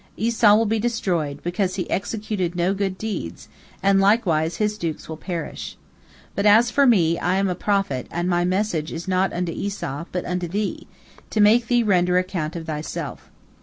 [0.17, 3.47] Esau will be destroyed, because he executed no good deeds,
[3.83, 5.77] and likewise his dukes will perish.
[6.33, 10.05] But as for me, I am a prophet, and my message is not unto Esau,
[10.11, 10.87] but unto thee,
[11.29, 13.29] to make thee render account of thyself."